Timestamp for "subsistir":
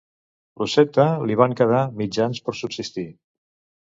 2.63-3.09